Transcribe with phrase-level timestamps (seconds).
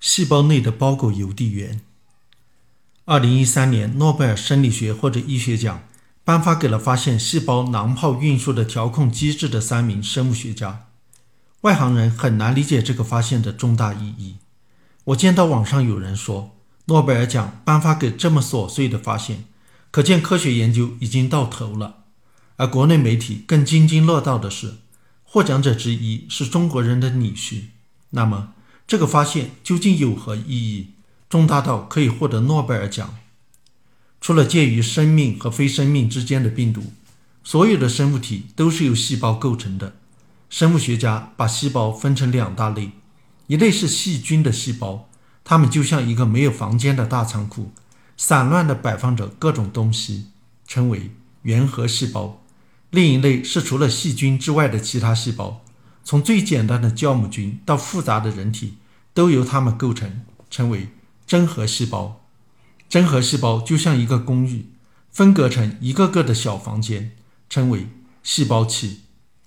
[0.00, 1.82] 细胞内的包裹邮递员。
[3.04, 5.82] 二零一三年诺贝尔生理学或者医学奖
[6.24, 10.86] 颁发给了发现细胞囊泡运输的调控机制的三名生物学家。
[11.62, 14.36] 外行人很难理解这个发现的重大意义。
[15.04, 16.56] 我见到网上有人说，
[16.86, 19.44] 诺贝尔奖颁发给这么琐碎的发现，
[19.90, 22.04] 可见科学研究已经到头了。
[22.56, 24.76] 而国内媒体更津津乐道的是，
[25.24, 27.64] 获奖者之一是中国人的女婿。
[28.10, 28.54] 那么，
[28.90, 30.88] 这个发现究竟有何意义？
[31.28, 33.14] 重大到可以获得诺贝尔奖？
[34.20, 36.92] 除了介于生命和非生命之间的病毒，
[37.44, 39.94] 所有的生物体都是由细胞构成的。
[40.48, 42.90] 生物学家把细胞分成两大类，
[43.46, 45.08] 一类是细菌的细胞，
[45.44, 47.70] 它们就像一个没有房间的大仓库，
[48.16, 50.30] 散乱地摆放着各种东西，
[50.66, 51.12] 称为
[51.42, 52.40] 原核细胞；
[52.90, 55.62] 另一类是除了细菌之外的其他细胞。
[56.02, 58.74] 从最简单的酵母菌到复杂的人体，
[59.12, 60.88] 都由它们构成，称为
[61.26, 62.24] 真核细胞。
[62.88, 64.70] 真核细胞就像一个公寓，
[65.10, 67.12] 分隔成一个个的小房间，
[67.48, 67.88] 称为
[68.22, 69.02] 细胞器。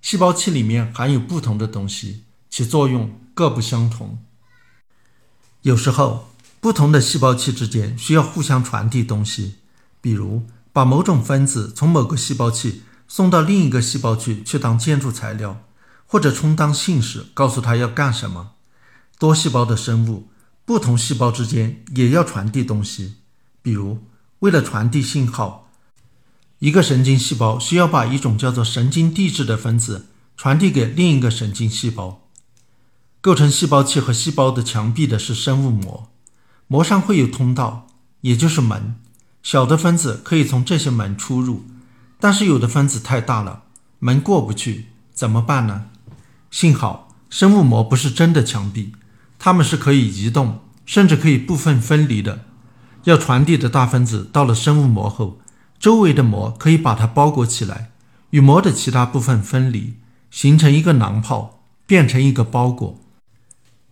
[0.00, 4.18] 细胞器里面含有不同的东西，其作用各不相同。
[5.62, 9.56] 有时候，不同的细胞器之间需要互相传递东西，
[10.00, 15.64] 比如把某种分子从某个细胞器送到另一个细胞去去当建筑材料。
[16.10, 18.52] 或者充当信使，告诉他要干什么。
[19.18, 20.28] 多细胞的生物，
[20.64, 23.16] 不同细胞之间也要传递东西。
[23.60, 23.98] 比如，
[24.38, 25.68] 为了传递信号，
[26.60, 32.22] 一个神经细胞需要把一种叫做神经递质的分子传递给另一个神经细胞。
[33.20, 36.08] 构成细胞器和细胞的墙壁的是生物膜，
[36.68, 37.88] 膜上会有通道，
[38.20, 38.94] 也就是门。
[39.42, 41.64] 小的分子可以从这些门出入，
[42.20, 43.64] 但是有的分子太大了，
[43.98, 45.86] 门过不去，怎么办呢？
[46.50, 48.92] 幸好，生物膜不是真的墙壁，
[49.38, 52.44] 它们是可以移动，甚至可以部分分离的。
[53.04, 55.38] 要传递的大分子到了生物膜后，
[55.78, 57.90] 周围的膜可以把它包裹起来，
[58.30, 59.94] 与膜的其他部分分离，
[60.30, 63.00] 形成一个囊泡，变成一个包裹。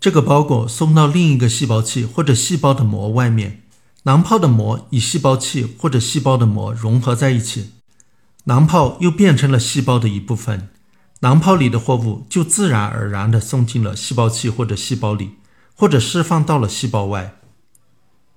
[0.00, 3.62] 这个包裹送到另一个细胞器或者细胞的膜外面，
[4.04, 7.70] 囊泡的膜与细胞器或者细胞的膜融合在一起，
[8.44, 10.68] 囊泡又变成了细胞的一部分。
[11.24, 15.36] 囊泡里的货物就自然而然地送进了细胞器或者细胞里，
[15.74, 17.36] 或者释放到了细胞外。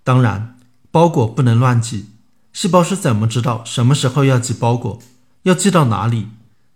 [0.06, 0.58] 当然，
[0.90, 2.06] 包裹不能乱寄。
[2.54, 5.02] 细胞是怎么知道什么时候要寄包裹？
[5.44, 6.30] 要寄到哪里？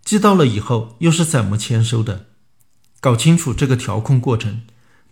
[0.04, 2.26] 寄到了以后又是怎么签收的？
[3.00, 4.60] 搞清楚这个调控过程，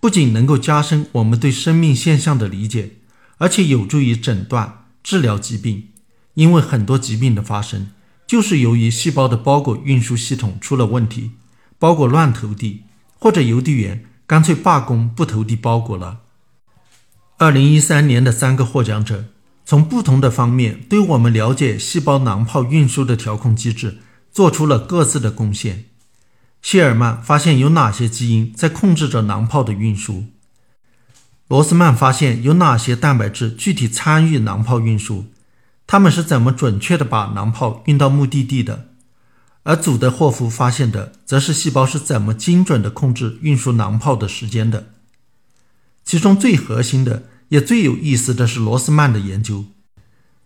[0.01, 2.97] 不仅能够加深我们对生命现象的理解，
[3.39, 5.89] 而且有助于诊断、治疗疾病。
[6.35, 7.91] 因为很多疾病的发生。
[8.31, 11.33] 就是由于细胞的包裹运输系统出了问题，
[11.81, 12.85] 包裹乱投递，
[13.19, 16.21] 或者邮递员干脆罢工不投递包裹了。
[17.39, 19.25] 二零一三年的三个获奖者
[19.65, 23.99] 从不同的方面对我们了解细胞囊泡运输的调控机制
[24.31, 25.87] 做出了各自的贡献。
[26.63, 30.27] 谢尔曼发现有哪些基因在控制着囊泡的运输，
[31.49, 35.25] 罗斯曼发现有哪些蛋白质具体参与囊泡运输。
[35.91, 38.91] 他们是怎么准确地把囊泡运到目的地的？
[39.65, 44.93] 而祖德霍夫发现的，则是细胞是怎么精准地控制运输囊泡的时间的。
[46.05, 49.65] 其中最核心的，也最有意思的是罗斯曼的研究。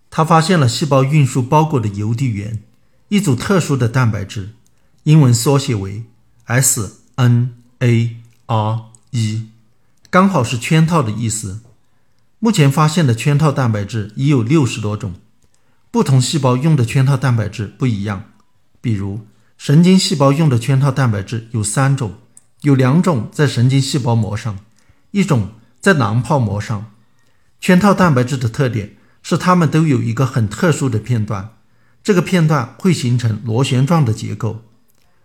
[0.08, 2.62] 他发现了细胞运输包裹的邮递员，
[3.08, 4.54] 一组特殊的蛋白质，
[5.02, 6.04] 英文缩写为
[6.46, 8.14] SNARE，
[10.08, 11.60] 刚好是圈套的意思。
[12.38, 15.12] 目前发现的圈套蛋白质已有六十多种。
[15.94, 18.24] 不同细胞用的圈套蛋白质不一样，
[18.80, 22.14] 比如神经细胞用的圈套蛋白质有三种，
[22.62, 24.58] 有两种在神经细胞膜上，
[25.12, 26.90] 一种在囊泡膜上。
[27.60, 31.50] 圈套蛋白质的特点是它们都有一个很特殊的片段，
[32.02, 34.64] 这个片段会形成螺旋状的结构。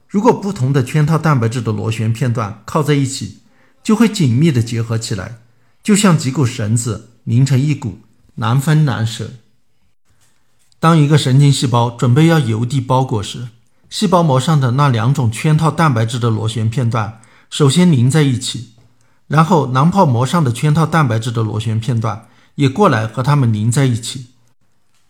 [0.08, 3.40] 如果不同的圈套蛋白质的螺旋片段靠在一起，
[3.82, 5.40] 就会紧密地结合起来，
[5.82, 8.02] 就像几股绳子拧成一股，
[8.36, 9.32] 难分难舍。
[10.80, 13.50] 当一个神经细胞准备要邮递包裹时，
[13.90, 18.70] 细胞膜上的那两种圈套蛋白质的螺旋片段首先拧在一起，
[19.28, 24.28] 然后囊泡膜上的圈套蛋白质的螺旋片段也过来和它们拧在一起。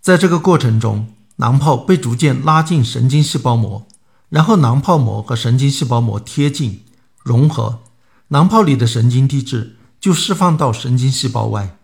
[0.01, 3.85] 在这个过程中，囊泡被逐渐拉进神经细胞膜，
[4.29, 6.83] 然后囊泡膜和神经细胞膜贴近
[7.21, 7.81] 融合，
[8.29, 11.77] 囊泡里的神经递质就释放到神经细胞外。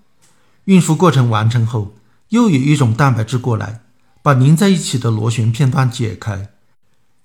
[0.63, 1.93] 运输过程完成后。
[2.29, 3.81] 又有一种蛋白质过来，
[4.21, 6.49] 把拧在一起的螺旋片段解开，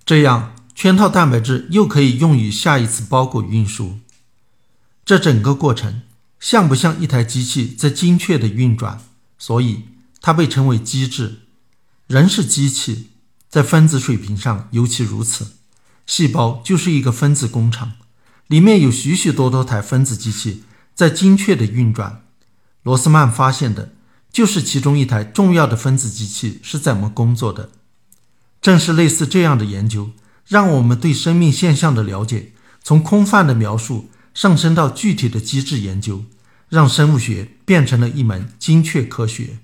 [0.05, 3.99] 这样圈套蛋白质又可以用于下一次包裹运输。
[5.05, 6.03] 这整个过程
[6.39, 9.01] 像不像一台机器在精确的运转，
[9.39, 9.85] 所以
[10.21, 11.41] 它被称为机制。
[12.07, 13.11] 人是机器，
[13.49, 15.53] 在分子水平上尤其如此。
[16.07, 17.93] 细胞就是一个分子工厂，
[18.49, 20.65] 里面有许许多多台分子机器
[20.95, 22.23] 在精确的运转。
[22.83, 23.93] 罗斯曼发现的
[24.33, 27.71] 就是其中一台重要的分子机器是怎么工作的。
[28.61, 30.11] 正是类似这样的研究，
[30.47, 34.11] 让我们对生命现象的了解从空泛的描述。
[34.33, 36.25] 上升到具体的机制研究，
[36.69, 39.59] 让生物学变成了一门精确科学。